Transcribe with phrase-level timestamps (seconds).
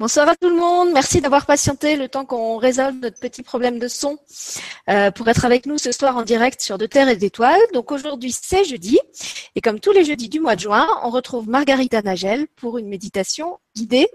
[0.00, 0.90] Bonsoir à tout le monde.
[0.92, 4.16] Merci d'avoir patienté le temps qu'on résolve notre petit problème de son
[4.88, 7.58] euh, pour être avec nous ce soir en direct sur De Terre et d'Étoiles.
[7.74, 9.00] Donc aujourd'hui c'est jeudi
[9.56, 12.86] et comme tous les jeudis du mois de juin, on retrouve Margarita Nagel pour une
[12.86, 14.06] méditation guidée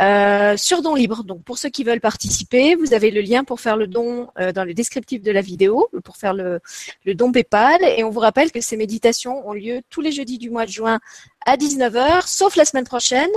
[0.00, 1.24] euh, sur don libre.
[1.24, 4.52] Donc pour ceux qui veulent participer, vous avez le lien pour faire le don euh,
[4.52, 6.60] dans le descriptif de la vidéo, pour faire le,
[7.06, 7.82] le don PayPal.
[7.96, 10.70] Et on vous rappelle que ces méditations ont lieu tous les jeudis du mois de
[10.70, 11.00] juin
[11.46, 13.30] à 19h, sauf la semaine prochaine,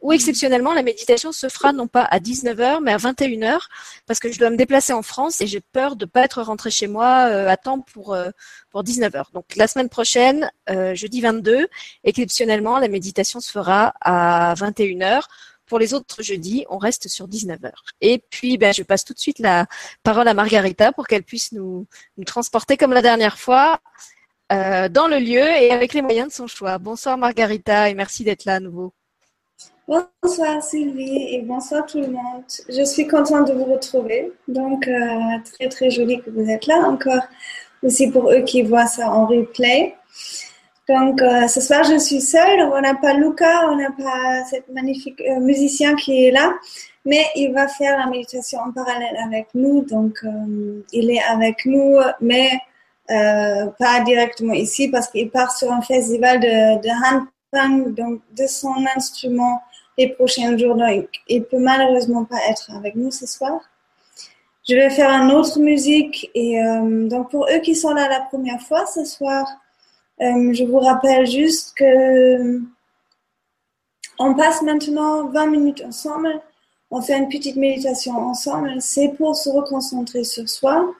[0.00, 3.58] où exceptionnellement la méditation se fera non pas à 19h, mais à 21h,
[4.06, 6.70] parce que je dois me déplacer en France et j'ai peur de pas être rentrée
[6.70, 8.30] chez moi euh, à temps pour, euh,
[8.70, 9.32] pour 19h.
[9.32, 11.68] Donc la semaine prochaine, euh, jeudi 22,
[12.04, 15.22] exceptionnellement, la méditation se fera à 21h.
[15.66, 17.70] Pour les autres jeudis, on reste sur 19h.
[18.00, 19.66] Et puis, ben, je passe tout de suite la
[20.02, 23.80] parole à Margarita pour qu'elle puisse nous, nous transporter comme la dernière fois
[24.52, 26.78] euh, dans le lieu et avec les moyens de son choix.
[26.78, 28.92] Bonsoir Margarita et merci d'être là à nouveau.
[29.86, 32.42] Bonsoir Sylvie et bonsoir tout le monde.
[32.68, 34.32] Je suis contente de vous retrouver.
[34.48, 34.98] Donc, euh,
[35.52, 37.22] très très joli que vous êtes là encore.
[37.82, 39.94] Aussi pour eux qui voient ça en replay.
[40.88, 42.60] Donc, euh, ce soir, je suis seule.
[42.62, 46.52] On n'a pas Luca, on n'a pas cette magnifique musicien qui est là.
[47.04, 49.82] Mais il va faire la méditation en parallèle avec nous.
[49.82, 50.18] Donc,
[50.92, 52.50] il est avec nous, mais
[53.10, 58.46] euh, pas directement ici parce qu'il part sur un festival de, de handpan, donc de
[58.46, 59.60] son instrument
[59.98, 60.76] les prochains jours.
[60.76, 63.60] Donc, il peut malheureusement pas être avec nous ce soir.
[64.68, 68.20] Je vais faire une autre musique et euh, donc pour eux qui sont là la
[68.20, 69.46] première fois ce soir,
[70.20, 72.60] euh, je vous rappelle juste que
[74.18, 76.40] on passe maintenant 20 minutes ensemble.
[76.90, 78.76] On fait une petite méditation ensemble.
[78.80, 80.94] C'est pour se reconcentrer sur soi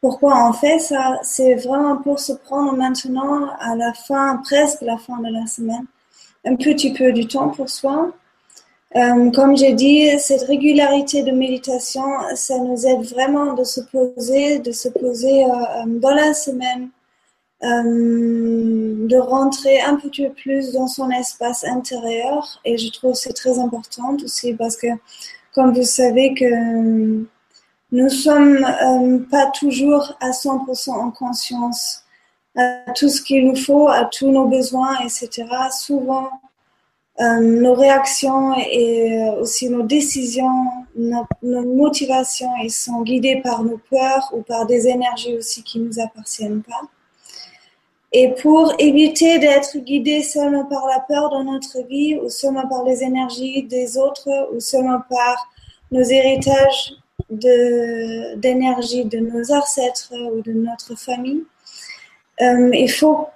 [0.00, 1.18] pourquoi on fait ça?
[1.22, 5.84] C'est vraiment pour se prendre maintenant, à la fin, presque la fin de la semaine,
[6.44, 8.12] un petit peu du temps pour soi.
[8.96, 12.02] Euh, comme j'ai dit, cette régularité de méditation,
[12.34, 16.90] ça nous aide vraiment de se poser, de se poser euh, euh, dans la semaine,
[17.62, 22.60] de rentrer un petit peu plus dans son espace intérieur.
[22.64, 24.88] Et je trouve c'est très important aussi parce que,
[25.54, 27.26] comme vous savez que
[27.92, 32.04] nous sommes euh, pas toujours à 100% en conscience
[32.56, 35.46] à tout ce qu'il nous faut, à tous nos besoins, etc.
[35.70, 36.28] Souvent,
[37.20, 40.64] euh, nos réactions et aussi nos décisions,
[40.96, 46.00] nos, motivations, ils sont guidées par nos peurs ou par des énergies aussi qui nous
[46.00, 46.80] appartiennent pas.
[48.12, 52.84] Et pour éviter d'être guidés seulement par la peur dans notre vie ou seulement par
[52.84, 55.48] les énergies des autres ou seulement par
[55.92, 56.94] nos héritages
[57.30, 61.44] d'énergie de, nos ancêtres ou de notre famille.
[62.40, 63.28] Euh, il faut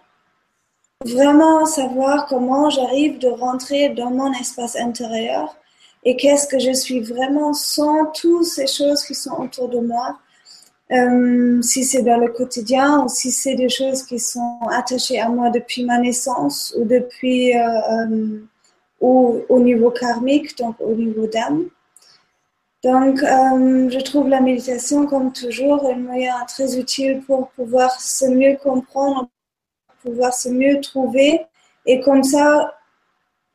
[1.04, 5.56] vraiment savoir comment j'arrive de rentrer dans mon espace intérieur
[6.04, 10.18] et qu'est-ce que je suis vraiment sans toutes ces choses qui sont autour de moi.
[10.92, 15.28] Euh, si c'est dans le quotidien ou si c'est des choses qui sont attachées à
[15.28, 18.40] moi depuis ma naissance ou depuis euh,
[19.00, 21.68] au niveau karmique, donc au niveau d'âme.
[22.84, 28.26] Donc, euh, je trouve la méditation, comme toujours, un moyen très utile pour pouvoir se
[28.26, 29.30] mieux comprendre,
[30.02, 31.46] pouvoir se mieux trouver
[31.86, 32.74] et comme ça,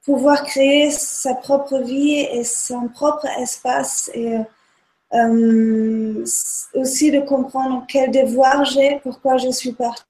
[0.04, 4.40] pouvoir créer sa propre vie et son propre espace et
[5.14, 6.26] euh,
[6.74, 10.04] aussi de comprendre quel devoir j'ai, pourquoi je suis partie,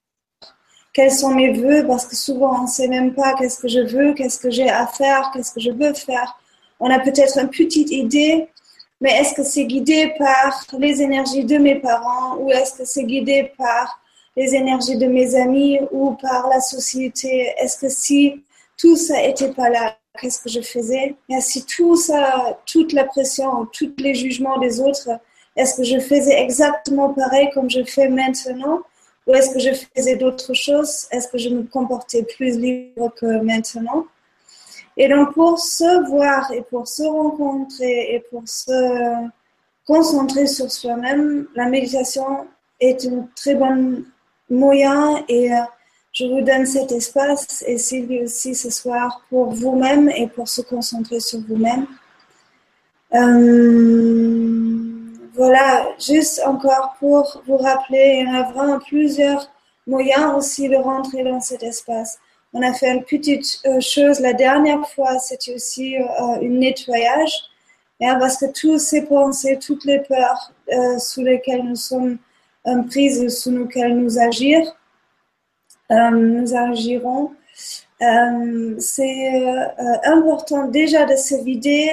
[0.93, 3.81] quels sont mes voeux, parce que souvent on ne sait même pas qu'est-ce que je
[3.81, 6.39] veux, qu'est-ce que j'ai à faire, qu'est-ce que je veux faire.
[6.79, 8.47] On a peut-être une petite idée,
[9.01, 13.03] mais est-ce que c'est guidé par les énergies de mes parents ou est-ce que c'est
[13.03, 14.01] guidé par
[14.35, 17.53] les énergies de mes amis ou par la société?
[17.57, 18.43] Est-ce que si
[18.77, 21.15] tout ça n'était pas là, qu'est-ce que je faisais?
[21.29, 25.09] Et si tout ça, toute la pression, tous les jugements des autres,
[25.55, 28.81] est-ce que je faisais exactement pareil comme je fais maintenant?
[29.27, 31.07] Ou est-ce que je faisais d'autres choses?
[31.11, 34.05] Est-ce que je me comportais plus libre que maintenant?
[35.01, 39.29] Et donc, pour se voir et pour se rencontrer et pour se
[39.87, 42.45] concentrer sur soi-même, la méditation
[42.81, 44.03] est un très bon
[44.49, 45.61] moyen et euh,
[46.11, 50.61] je vous donne cet espace et Sylvie aussi ce soir pour vous-même et pour se
[50.61, 51.87] concentrer sur vous-même.
[53.15, 54.79] Euh,
[55.33, 59.49] voilà, juste encore pour vous rappeler, il y en a vraiment plusieurs
[59.87, 62.19] moyens aussi de rentrer dans cet espace.
[62.53, 67.31] On a fait une petite euh, chose la dernière fois, c'était aussi euh, un nettoyage,
[67.99, 72.17] parce que toutes ces pensées, toutes les peurs euh, sous lesquelles nous sommes
[72.89, 74.59] prises, sous lesquelles nous agir,
[75.89, 77.31] nous agirons.
[78.79, 79.41] c'est
[80.05, 81.89] important déjà de se vider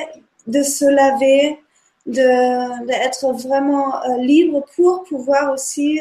[0.47, 1.59] de se laver,
[2.07, 6.01] d'être vraiment euh, libre pour pouvoir aussi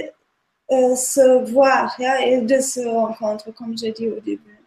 [0.71, 1.95] euh, se voir
[2.25, 4.59] et de se rencontrer, comme j'ai dit au début.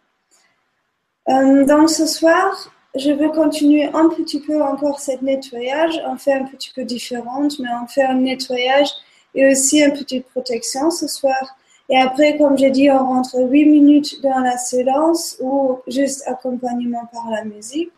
[1.27, 6.01] Euh, donc ce soir, je veux continuer un petit peu encore cette nettoyage.
[6.07, 8.89] On fait un petit peu différente, mais on fait un nettoyage
[9.35, 11.57] et aussi une petite protection ce soir.
[11.89, 17.05] Et après, comme j'ai dit, on rentre 8 minutes dans la séance ou juste accompagnement
[17.11, 17.91] par la musique.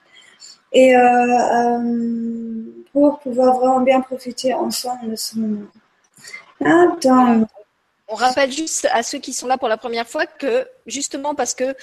[0.73, 2.63] Et euh,
[2.93, 5.67] pour pouvoir vraiment bien profiter ensemble de ce moment.
[6.63, 7.45] Attends.
[8.13, 11.53] On rappelle juste à ceux qui sont là pour la première fois que justement parce
[11.53, 11.75] que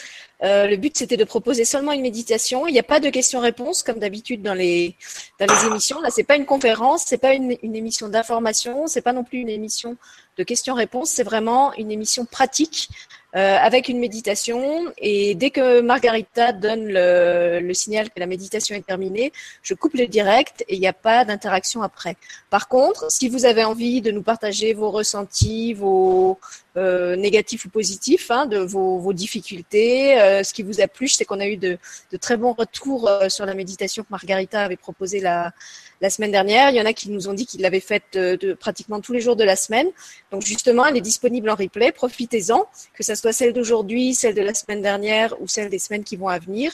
[0.43, 3.83] euh, le but c'était de proposer seulement une méditation, il n'y a pas de questions-réponses
[3.83, 4.95] comme d'habitude dans les
[5.41, 6.03] dans les émissions.
[6.03, 9.39] Là, c'est pas une conférence, c'est pas une, une émission d'information, c'est pas non plus
[9.39, 9.97] une émission
[10.37, 12.91] de questions-réponses, c'est vraiment une émission pratique
[13.37, 14.91] euh, avec une méditation.
[14.97, 19.33] Et dès que Margarita donne le, le, signal que la méditation est terminée,
[19.63, 22.17] je coupe le direct et il n'y a pas d'interaction après.
[22.49, 26.39] Par contre, si vous avez envie de nous partager vos ressentis, vos
[26.77, 31.09] euh, négatifs ou positifs, hein, de vos, vos difficultés, euh, ce qui vous a plu,
[31.09, 31.79] c'est qu'on a eu de,
[32.13, 35.53] de, très bons retours euh, sur la méditation que Margarita avait proposée la,
[36.01, 36.71] la semaine dernière.
[36.71, 39.13] Il y en a qui nous ont dit qu'ils l'avaient faite de, de, pratiquement tous
[39.13, 39.89] les jours de la semaine.
[40.31, 41.93] Donc justement, elle est disponible en replay.
[41.93, 46.05] Profitez-en, que ce soit celle d'aujourd'hui, celle de la semaine dernière ou celle des semaines
[46.05, 46.73] qui vont à venir.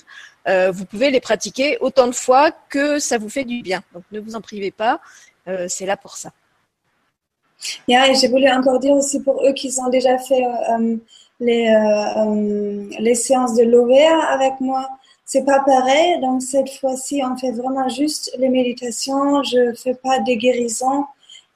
[0.48, 3.82] Euh, vous pouvez les pratiquer autant de fois que ça vous fait du bien.
[3.94, 5.00] Donc ne vous en privez pas.
[5.48, 6.32] Euh, c'est là pour ça.
[7.88, 10.96] Yeah, et j'ai voulu encore dire aussi pour eux qui ont déjà fait euh,
[11.40, 14.88] les, euh, les séances de l'OVR avec moi,
[15.24, 16.20] c'est pas pareil.
[16.20, 19.42] Donc cette fois-ci, on fait vraiment juste les méditations.
[19.42, 21.04] Je fais pas des guérisons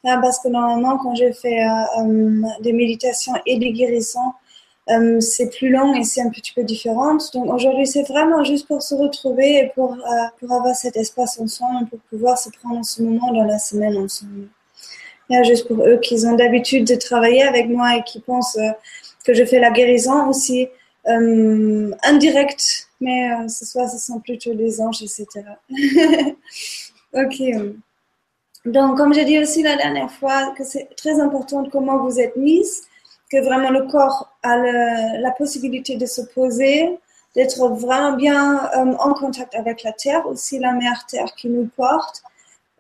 [0.03, 4.33] parce que normalement, quand je fais euh, des méditations et des guérisons,
[4.91, 7.19] euh, c'est plus long et c'est un petit peu différent.
[7.35, 9.99] Donc aujourd'hui, c'est vraiment juste pour se retrouver et pour, euh,
[10.41, 14.49] pour avoir cet espace ensemble, pour pouvoir se prendre ce moment dans la semaine ensemble.
[15.31, 18.71] Juste pour eux qui ont d'habitude de travailler avec moi et qui pensent euh,
[19.25, 20.69] que je fais la guérison aussi
[21.07, 25.27] euh, indirect, mais euh, ce soir, ce sont plutôt les anges, etc.
[27.13, 27.43] ok.
[28.65, 32.37] Donc, comme j'ai dit aussi la dernière fois, que c'est très important comment vous êtes
[32.37, 32.85] mise,
[33.31, 36.99] que vraiment le corps a la possibilité de se poser,
[37.37, 42.23] d'être vraiment bien en contact avec la terre, aussi la mère terre qui nous porte.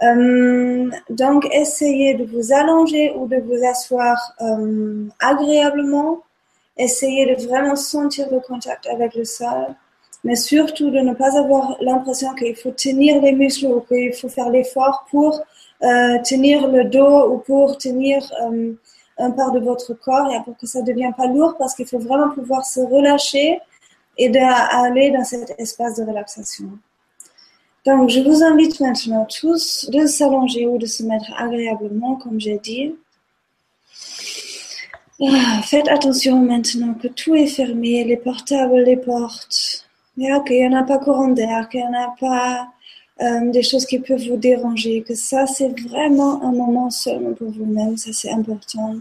[0.02, 6.22] Euh, donc, essayez de vous allonger ou de vous asseoir euh, agréablement
[6.80, 9.74] Essayez de vraiment sentir le contact avec le sol,
[10.22, 14.28] mais surtout de ne pas avoir l'impression qu'il faut tenir les muscles ou qu'il faut
[14.28, 15.42] faire l'effort pour
[15.82, 18.22] euh, tenir le dos ou pour tenir
[19.18, 21.86] un part de votre corps et pour que ça ne devienne pas lourd parce qu'il
[21.86, 23.60] faut vraiment pouvoir se relâcher
[24.16, 26.70] et d'aller dans cet espace de relaxation.
[27.88, 32.58] Donc, je vous invite maintenant tous de s'allonger ou de se mettre agréablement, comme j'ai
[32.58, 32.94] dit.
[35.22, 39.86] Ah, faites attention maintenant que tout est fermé, les portables, les portes.
[40.18, 42.68] Yeah, qu'il n'y en a pas courant d'air, qu'il n'y en a pas
[43.22, 47.50] euh, des choses qui peuvent vous déranger, que ça c'est vraiment un moment seulement pour
[47.50, 48.96] vous-même, ça c'est important.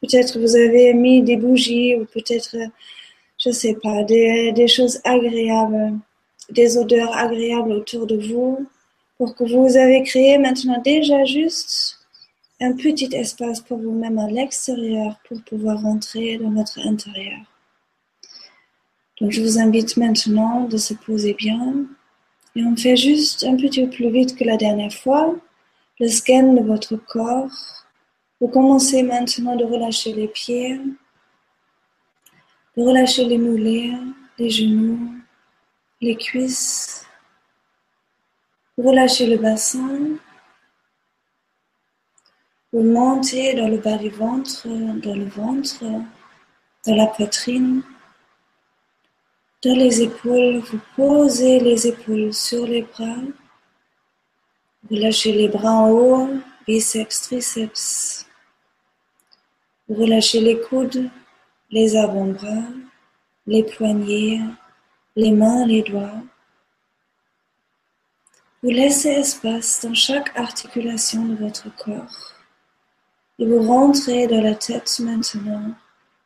[0.00, 2.56] Peut-être vous avez mis des bougies ou peut-être,
[3.38, 5.98] je sais pas, des choses agréables,
[6.50, 8.66] des odeurs agréables autour de vous
[9.16, 11.98] pour que vous avez créé maintenant déjà juste
[12.60, 17.38] un petit espace pour vous-même à l'extérieur pour pouvoir rentrer dans votre intérieur.
[19.20, 21.84] Donc je vous invite maintenant de se poser bien
[22.54, 25.34] et on fait juste un petit peu plus vite que la dernière fois
[26.00, 27.84] le scan de votre corps.
[28.40, 30.80] Vous commencez maintenant de relâcher les pieds,
[32.76, 33.92] de relâcher les mollets,
[34.38, 35.17] les genoux,
[36.00, 37.06] les cuisses,
[38.76, 40.16] relâchez le bassin,
[42.72, 45.82] vous montez dans le bas du ventre, dans le ventre,
[46.86, 47.82] dans la poitrine,
[49.64, 50.58] dans les épaules.
[50.58, 53.22] Vous posez les épaules sur les bras.
[54.82, 56.28] Vous lâchez les bras en haut,
[56.66, 58.26] biceps, triceps.
[59.88, 61.08] Relâchez les coudes,
[61.70, 62.68] les avant-bras,
[63.46, 64.42] les poignets,
[65.18, 66.22] les mains, les doigts.
[68.62, 72.34] Vous laissez espace dans chaque articulation de votre corps.
[73.40, 75.74] Et vous rentrez dans la tête maintenant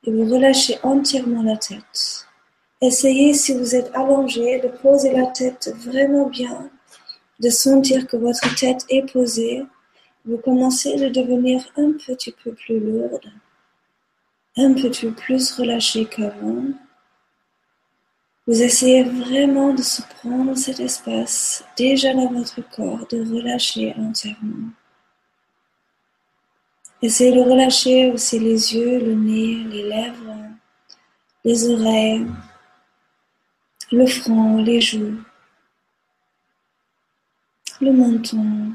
[0.05, 2.27] et vous relâchez entièrement la tête.
[2.83, 6.69] Essayez, si vous êtes allongé, de poser la tête vraiment bien,
[7.41, 9.63] de sentir que votre tête est posée.
[10.27, 13.33] Vous commencez à devenir un petit peu plus lourde,
[14.59, 16.65] un petit peu plus relâché qu'avant.
[18.45, 24.71] Vous essayez vraiment de se prendre cet espace déjà dans votre corps, de relâcher entièrement.
[27.01, 30.37] Essayez de relâcher aussi les yeux, le nez, les lèvres,
[31.45, 32.27] les oreilles,
[33.93, 35.21] le front, les joues,
[37.81, 38.73] le menton,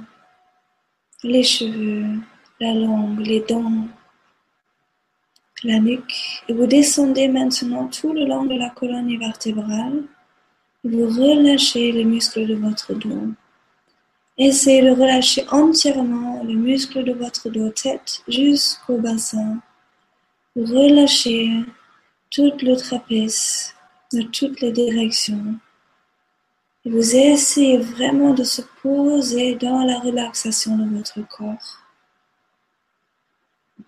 [1.23, 2.19] les cheveux,
[2.61, 3.87] la langue, les dents,
[5.63, 6.43] la nuque.
[6.47, 10.03] Et vous descendez maintenant tout le long de la colonne vertébrale.
[10.83, 13.29] Vous relâchez les muscles de votre dos.
[14.37, 19.57] Essayez de relâcher entièrement les muscles de votre dos, tête jusqu'au bassin.
[20.55, 21.49] Relâchez
[22.29, 23.73] tout le trapèze
[24.13, 25.55] de toutes les directions.
[26.85, 31.86] Et vous essayez vraiment de se poser dans la relaxation de votre corps.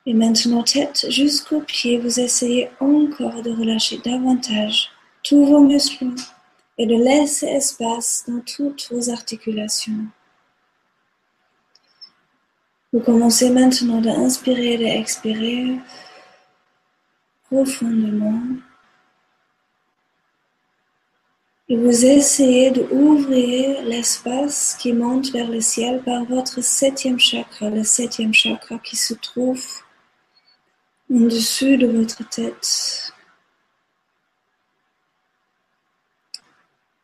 [0.10, 4.90] Et maintenant, tête jusqu'aux pieds, vous essayez encore de relâcher davantage
[5.22, 6.16] tous vos muscles
[6.80, 10.08] et de laisser espace dans toutes vos articulations.
[12.92, 15.78] Vous commencez maintenant d'inspirer et d'expirer
[17.44, 18.42] profondément.
[21.68, 27.84] Et vous essayez d'ouvrir l'espace qui monte vers le ciel par votre septième chakra, le
[27.84, 29.64] septième chakra qui se trouve
[31.10, 33.14] au-dessus de votre tête,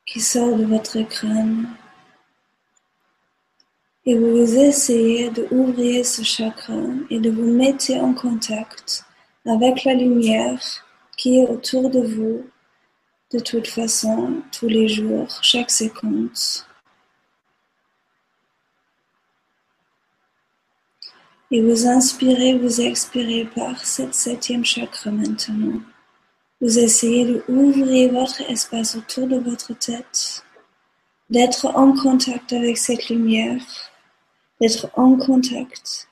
[0.06, 1.68] qui sort de votre crâne.
[4.06, 6.74] Et vous essayez d'ouvrir ce chakra
[7.10, 9.04] et de vous mettre en contact
[9.46, 10.62] avec la lumière
[11.18, 12.46] qui est autour de vous
[13.32, 16.30] de toute façon, tous les jours, chaque seconde.
[21.52, 25.80] Et vous inspirez, vous expirez par cette septième chakra maintenant.
[26.60, 30.44] Vous essayez de ouvrir votre espace autour de votre tête,
[31.30, 33.62] d'être en contact avec cette lumière,
[34.60, 36.08] d'être en contact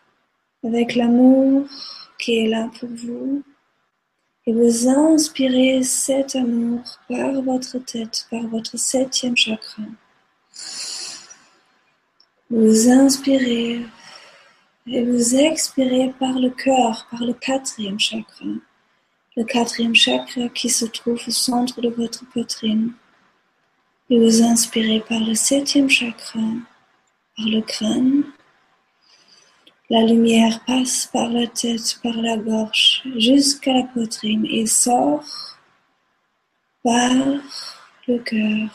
[0.63, 1.65] avec l'amour
[2.19, 3.43] qui est là pour vous,
[4.45, 9.83] et vous inspirez cet amour par votre tête, par votre septième chakra.
[12.49, 13.81] Vous inspirez
[14.87, 18.45] et vous expirez par le cœur, par le quatrième chakra.
[19.35, 22.93] Le quatrième chakra qui se trouve au centre de votre poitrine.
[24.09, 26.39] Et vous inspirez par le septième chakra,
[27.35, 28.23] par le crâne,
[29.89, 35.25] la lumière passe par la tête, par la gorge, jusqu'à la poitrine et sort
[36.83, 37.11] par
[38.07, 38.69] le cœur.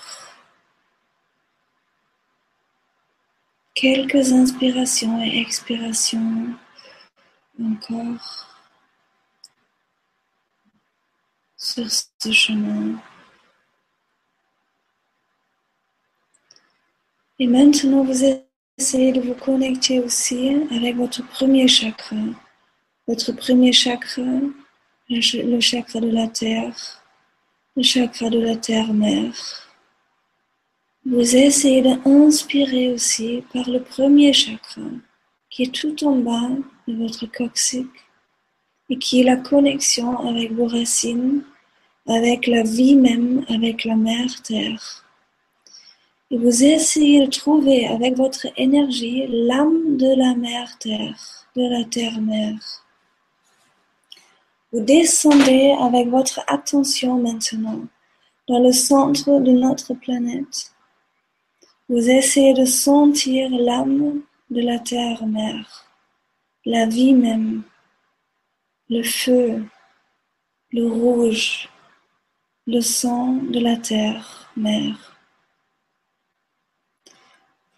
[3.81, 6.53] Quelques inspirations et expirations
[7.63, 8.49] encore
[11.57, 13.01] sur ce chemin.
[17.39, 18.25] Et maintenant, vous
[18.79, 22.17] Essayez de vous connecter aussi avec votre premier chakra.
[23.09, 24.23] Votre premier chakra,
[25.09, 27.05] le chakra de la terre,
[27.77, 29.68] le chakra de la terre-mère.
[31.11, 34.83] Vous essayez d'inspirer aussi par le premier chakra,
[35.51, 36.51] qui est tout en bas
[36.87, 37.89] de votre coccyx
[38.91, 41.43] et qui est la connexion avec vos racines,
[42.07, 45.05] avec la vie même, avec la mère terre
[46.31, 51.85] et vous essayez de trouver avec votre énergie l'âme de la mère Terre, de la
[51.85, 52.85] Terre-Mère.
[54.73, 57.81] Vous descendez avec votre attention maintenant
[58.47, 60.75] dans le centre de notre planète.
[61.89, 65.87] Vous essayez de sentir l'âme de la Terre-Mère,
[66.65, 67.63] la vie même,
[68.91, 69.65] le feu,
[70.71, 71.69] le rouge,
[72.67, 75.19] le sang de la Terre-Mère.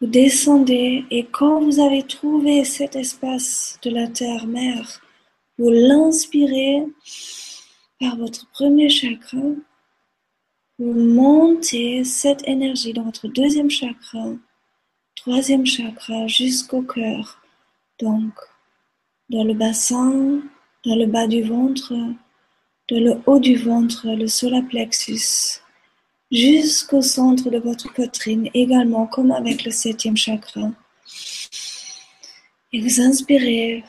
[0.01, 5.03] Vous descendez et quand vous avez trouvé cet espace de la terre-mère,
[5.59, 6.87] vous l'inspirez
[8.01, 9.37] par votre premier chakra.
[10.81, 14.29] Vous montez cette énergie dans votre deuxième chakra,
[15.15, 17.43] troisième chakra jusqu'au cœur.
[18.01, 18.33] Donc,
[19.29, 20.41] dans le bassin,
[20.87, 21.93] dans le bas du ventre,
[22.89, 25.61] dans le haut du ventre, le solar plexus
[26.33, 30.71] jusqu'au centre de votre poitrine, également comme avec le septième chakra.
[32.73, 33.85] Et vous inspirez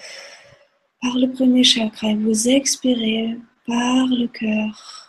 [1.01, 5.00] par le premier chakra et vous expirez par le cœur.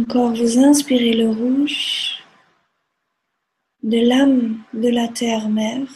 [0.00, 2.18] Encore, vous inspirez le rouge
[3.84, 5.86] de l'âme de la terre-mère.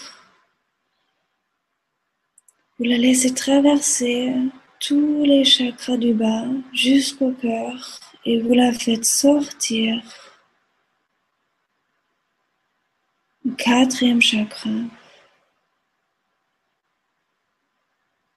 [2.78, 4.33] Vous la laissez traverser
[4.78, 10.00] tous les chakras du bas jusqu'au cœur et vous la faites sortir.
[13.57, 14.71] Quatrième chakra.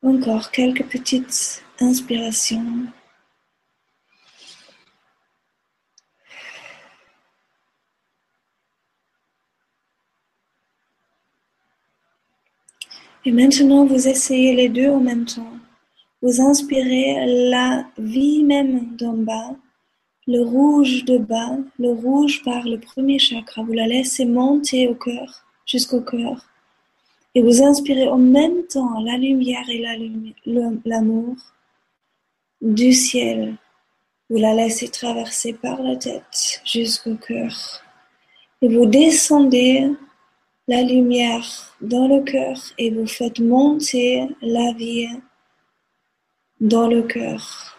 [0.02, 2.88] Encore quelques petites inspirations.
[13.24, 15.54] Et maintenant, vous essayez les deux en même temps.
[16.24, 19.56] Vous inspirez la vie même d'en bas,
[20.28, 23.64] le rouge de bas, le rouge par le premier chakra.
[23.64, 26.46] Vous la laissez monter au cœur, jusqu'au cœur.
[27.34, 29.84] Et vous inspirez en même temps la lumière et
[30.86, 31.36] l'amour
[32.62, 33.56] du ciel.
[34.30, 37.84] Vous la laissez traverser par la tête jusqu'au cœur.
[38.62, 39.90] Et vous descendez
[40.72, 45.10] la lumière dans le cœur et vous faites monter la vie
[46.62, 47.78] dans le cœur.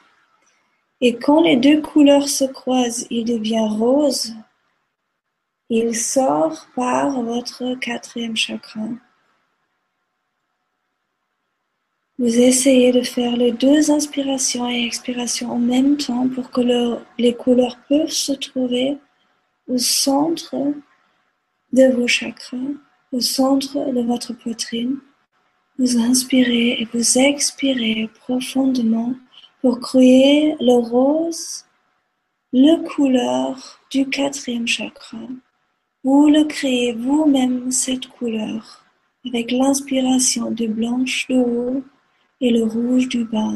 [1.00, 4.34] Et quand les deux couleurs se croisent, il devient rose.
[5.70, 8.88] Il sort par votre quatrième chakra.
[12.18, 16.60] Vous essayez de faire les deux inspirations et expirations en même temps pour que
[17.16, 18.98] les couleurs peuvent se trouver
[19.66, 20.54] au centre
[21.72, 22.56] de vos chakras,
[23.12, 24.98] au centre de votre poitrine.
[25.78, 29.14] Vous inspirez et vous expirez profondément
[29.60, 31.64] pour créer le rose,
[32.52, 35.18] la couleur du quatrième chakra.
[36.04, 38.84] Vous le créez vous-même cette couleur
[39.24, 41.84] avec l'inspiration du blanche de haut
[42.40, 43.54] et le rouge du bas.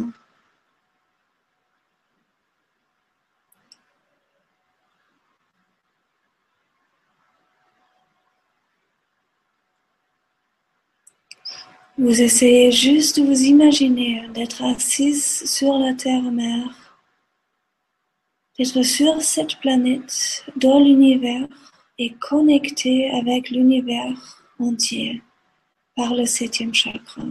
[11.99, 17.01] Vous essayez juste de vous imaginer d'être assise sur la Terre-Mère,
[18.59, 21.49] d'être sur cette planète, dans l'univers
[21.97, 25.23] et connecté avec l'univers entier
[25.95, 27.23] par le septième chakra.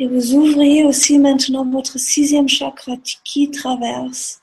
[0.00, 4.40] Et vous ouvrez aussi maintenant votre sixième chakra qui traverse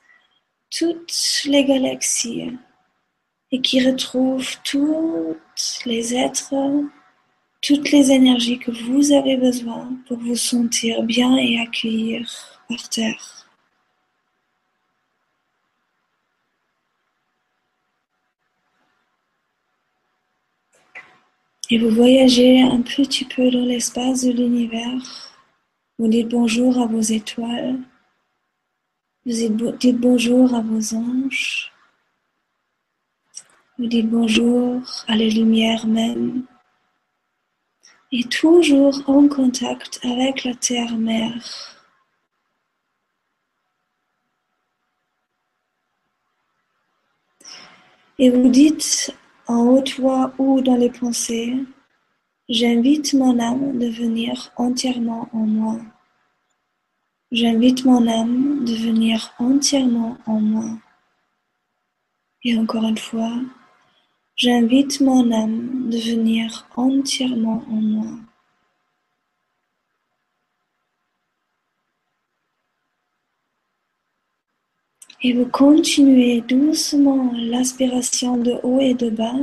[0.72, 2.54] toutes les galaxies
[3.52, 5.36] et qui retrouve tous
[5.86, 6.54] les êtres
[7.66, 12.30] toutes les énergies que vous avez besoin pour vous sentir bien et accueillir
[12.70, 13.48] par terre.
[21.72, 25.34] Et vous voyagez un petit peu dans l'espace de l'univers.
[25.98, 27.80] Vous dites bonjour à vos étoiles.
[29.26, 31.72] Vous dites bonjour à vos anges.
[33.80, 36.46] Vous dites bonjour à la lumière même
[38.12, 41.76] et toujours en contact avec la terre-mère.
[48.18, 49.14] Et vous dites
[49.48, 51.54] en haute voix ou dans les pensées,
[52.48, 55.80] j'invite mon âme de venir entièrement en moi.
[57.32, 60.78] J'invite mon âme de venir entièrement en moi.
[62.44, 63.42] Et encore une fois,
[64.38, 68.20] J'invite mon âme de venir entièrement en moi.
[75.22, 79.40] Et vous continuez doucement l'aspiration de haut et de bas.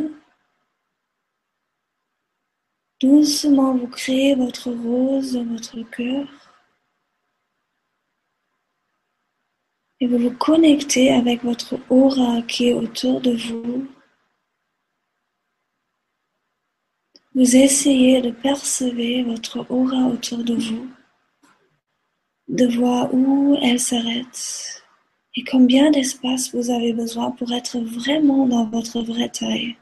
[3.01, 6.29] Doucement, vous créez votre rose dans votre cœur.
[10.01, 13.89] Et vous vous connectez avec votre aura qui est autour de vous.
[17.35, 20.87] Vous essayez de percevoir votre aura autour de vous,
[22.49, 24.83] de voir où elle s'arrête
[25.35, 29.77] et combien d'espace vous avez besoin pour être vraiment dans votre vraie taille.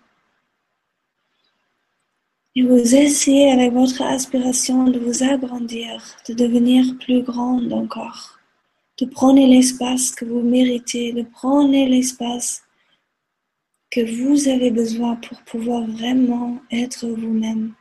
[2.55, 8.39] Et vous essayez avec votre aspiration de vous agrandir, de devenir plus grande encore,
[8.99, 12.63] de prendre l'espace que vous méritez, de prendre l'espace
[13.91, 17.75] que vous avez besoin pour pouvoir vraiment être vous-même.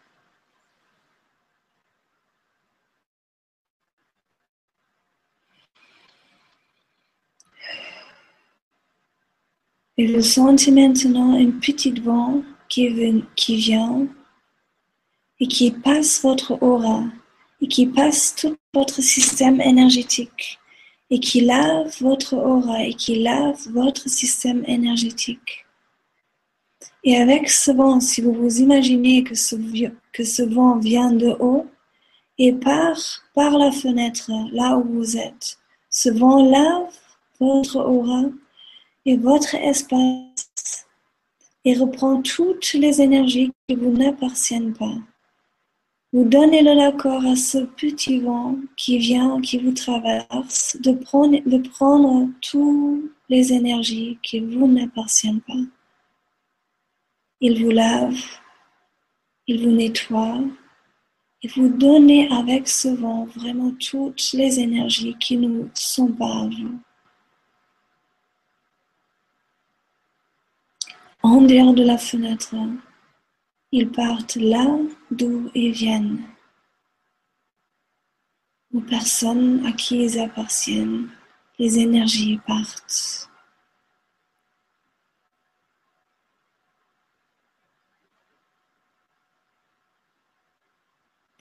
[9.98, 14.08] Et vous sentez maintenant une petite vent qui, qui vient
[15.40, 17.04] et qui passe votre aura
[17.62, 20.58] et qui passe tout votre système énergétique
[21.10, 25.66] et qui lave votre aura et qui lave votre système énergétique.
[27.04, 31.66] Et avec ce vent, si vous vous imaginez que ce, vent vient de haut
[32.38, 32.98] Et par,
[33.34, 35.58] par la fenêtre, là où vous êtes,
[35.90, 36.92] ce vent lave
[37.40, 38.24] votre aura
[39.06, 40.86] et votre espace
[41.66, 44.96] et reprend toutes les énergies qui vous n'appartiennent pas.
[46.12, 51.38] Vous donnez le accord à ce petit vent qui vient, qui vous traverse, de prendre,
[51.46, 55.54] de prendre toutes les énergies qui vous n'appartiennent pas.
[57.42, 58.22] Il vous lave,
[59.48, 60.42] il vous nettoie,
[61.42, 66.80] et vous donnez avec ce vent vraiment toutes les énergies qui ne sont pas vous.
[71.22, 72.56] En dehors de la fenêtre,
[73.72, 74.66] ils partent là
[75.12, 76.24] d'où ils viennent,
[78.74, 81.10] aux personnes à qui ils appartiennent.
[81.58, 83.29] Les énergies partent.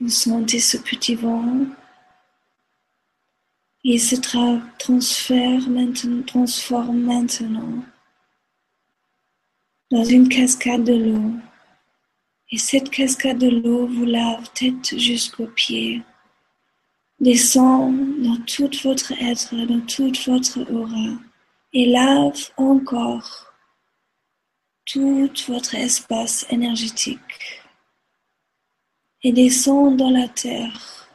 [0.00, 1.66] Vous sentez ce petit vent.
[3.84, 4.16] Il se
[4.78, 7.84] transfère maintenant, transforme maintenant
[9.90, 11.32] dans une cascade de l'eau.
[12.50, 16.02] Et cette cascade de l'eau vous lave tête jusqu'aux pieds,
[17.20, 21.18] descend dans tout votre être, dans toute votre aura,
[21.72, 23.52] et lave encore
[24.86, 27.57] tout votre espace énergétique,
[29.22, 31.08] et descend dans la terre,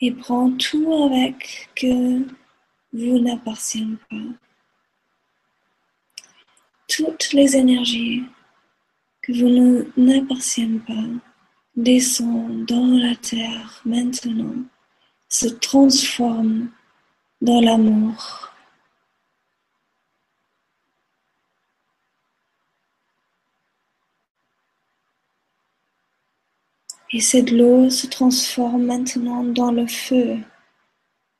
[0.00, 2.20] et prend tout avec que
[2.92, 4.16] vous n'appartient pas.
[6.88, 8.24] Toutes les énergies
[9.22, 11.08] que vous n'appartiennent pas
[11.76, 14.54] descend dans la terre maintenant,
[15.28, 16.70] se transforme
[17.40, 18.51] dans l'amour.
[27.14, 30.38] Et cette eau se transforme maintenant dans le feu.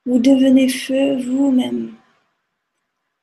[0.05, 1.95] Vous devenez feu vous-même.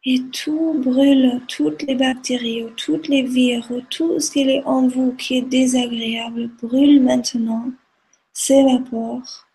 [0.05, 4.87] Et tout brûle, toutes les bactéries, ou toutes les virus, tout ce qui est en
[4.87, 7.69] vous qui est désagréable brûle maintenant,
[8.33, 9.47] s'évapore.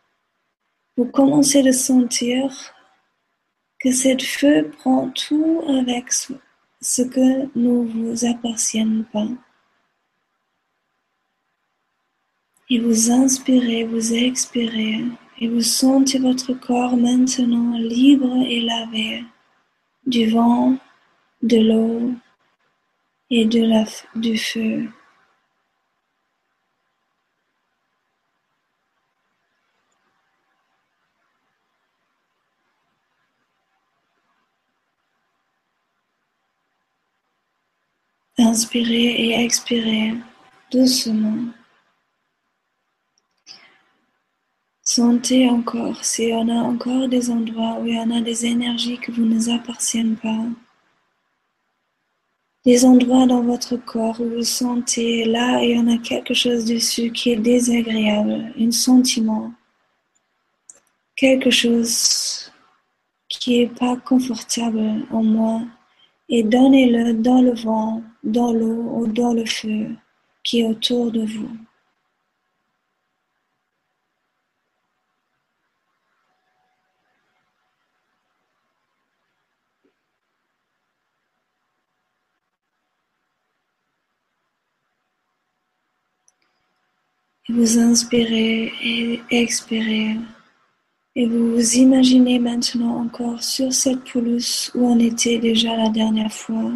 [0.97, 2.55] Vous commencez à sentir
[3.81, 9.27] que cette feu prend tout avec ce que ne vous appartient pas.
[12.71, 15.05] Et vous inspirez, vous expirez,
[15.39, 19.25] et vous sentez votre corps maintenant libre et lavé
[20.07, 20.77] du vent,
[21.43, 22.13] de l'eau
[23.31, 24.89] et de la, du feu.
[38.39, 40.15] Inspirez et expirez
[40.73, 41.53] doucement.
[44.97, 48.47] Sentez encore s'il y en a encore des endroits où il y en a des
[48.47, 50.45] énergies que vous ne appartiennent pas.
[52.65, 56.65] Des endroits dans votre corps où vous sentez là, il y en a quelque chose
[56.65, 59.53] dessus qui est désagréable, un sentiment,
[61.17, 62.53] quelque chose
[63.29, 65.63] qui n'est pas confortable en moi.
[66.29, 69.89] Et donnez-le dans le vent, dans l'eau ou dans le feu
[70.45, 71.51] qui est autour de vous.
[87.49, 90.17] Vous inspirez et expirez.
[91.17, 96.33] Et vous vous imaginez maintenant encore sur cette pelouse où on était déjà la dernière
[96.33, 96.73] fois.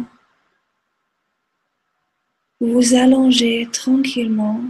[2.61, 4.61] Vous vous allongez tranquillement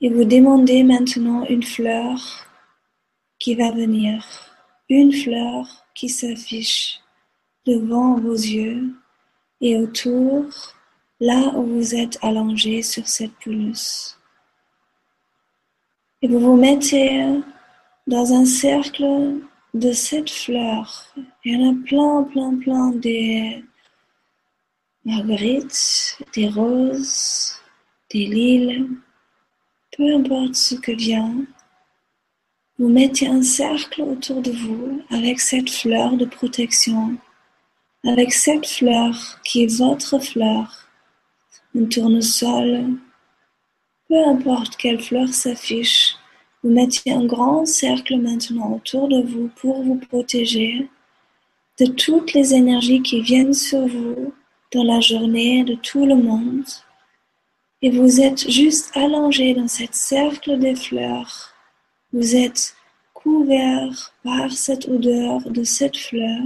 [0.00, 2.46] et vous demandez maintenant une fleur
[3.38, 4.24] qui va venir,
[4.88, 7.00] une fleur qui s'affiche
[7.66, 8.94] devant vos yeux
[9.60, 10.77] et autour
[11.20, 14.16] là où vous êtes allongé sur cette pelouse.
[16.22, 17.40] Et vous vous mettez
[18.06, 19.40] dans un cercle
[19.74, 21.14] de sept fleurs.
[21.44, 23.64] Il y en a plein, plein, plein des
[25.04, 27.54] marguerites, des roses,
[28.10, 28.88] des liles,
[29.96, 31.34] peu importe ce que vient.
[32.78, 37.16] Vous mettez un cercle autour de vous avec cette fleur de protection,
[38.04, 40.87] avec cette fleur qui est votre fleur
[41.78, 42.84] un tournesol,
[44.08, 46.16] peu importe quelle fleur s'affiche,
[46.62, 50.88] vous mettez un grand cercle maintenant autour de vous pour vous protéger
[51.78, 54.32] de toutes les énergies qui viennent sur vous
[54.72, 56.64] dans la journée de tout le monde.
[57.80, 61.54] Et vous êtes juste allongé dans cette cercle des fleurs.
[62.12, 62.74] Vous êtes
[63.14, 66.42] couvert par cette odeur de cette fleur.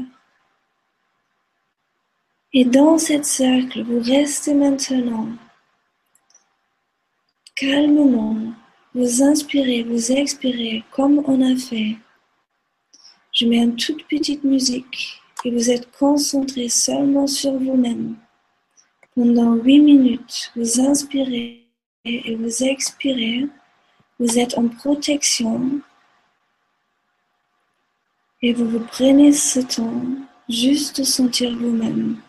[2.54, 5.28] Et dans cette cercle, vous restez maintenant
[7.54, 8.36] calmement.
[8.94, 11.96] Vous inspirez, vous expirez comme on a fait.
[13.32, 18.16] Je mets une toute petite musique et vous êtes concentré seulement sur vous-même.
[19.14, 21.64] Pendant huit minutes, vous inspirez
[22.04, 23.48] et vous expirez.
[24.18, 25.80] Vous êtes en protection
[28.42, 30.02] et vous vous prenez ce temps
[30.48, 32.20] juste de sentir vous-même.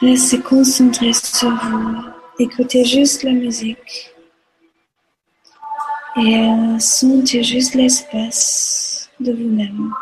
[0.00, 1.96] Restez concentré sur vous.
[2.38, 4.14] Écoutez juste la musique.
[6.16, 9.92] Et euh, sentez juste l'espace de vous-même.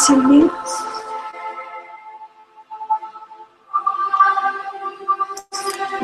[0.00, 0.48] possibly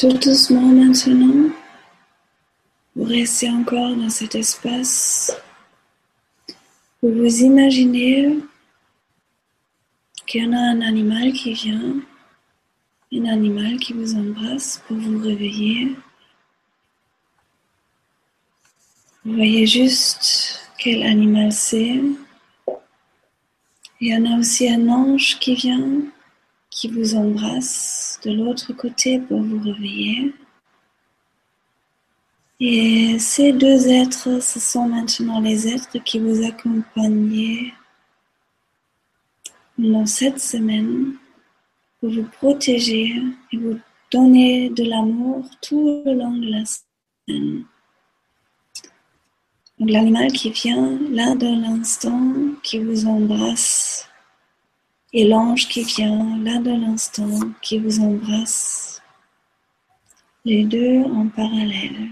[0.00, 1.50] Tout doucement maintenant,
[2.96, 5.30] vous restez encore dans cet espace
[7.02, 8.38] où vous imaginez
[10.26, 11.96] qu'il y en a un animal qui vient,
[13.12, 15.94] un animal qui vous embrasse pour vous réveiller.
[19.26, 22.00] Vous voyez juste quel animal c'est.
[24.00, 25.84] Il y en a aussi un ange qui vient
[26.70, 30.34] qui vous embrasse de l'autre côté pour vous réveiller.
[32.60, 37.72] Et ces deux êtres, ce sont maintenant les êtres qui vous accompagnent
[39.78, 41.14] dans cette semaine
[41.98, 43.14] pour vous protéger
[43.52, 43.78] et vous
[44.10, 47.64] donner de l'amour tout le long de la semaine.
[49.78, 52.20] Donc l'animal qui vient là dans l'instant,
[52.62, 54.09] qui vous embrasse
[55.12, 57.28] et l'ange qui vient là de l'instant,
[57.60, 59.02] qui vous embrasse,
[60.44, 62.10] les deux en parallèle.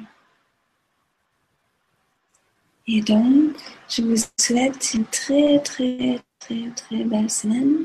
[2.86, 3.57] Et donc,
[3.88, 7.84] je vous souhaite une très, très, très, très belle semaine.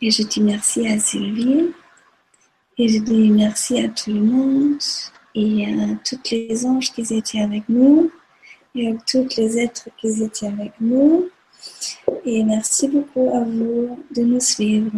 [0.00, 1.72] Et je dis merci à Sylvie.
[2.78, 4.78] Et je dis merci à tout le monde
[5.34, 8.10] et à toutes les anges qui étaient avec nous
[8.74, 11.28] et à tous les êtres qui étaient avec nous.
[12.24, 14.90] Et merci beaucoup à vous de nous suivre.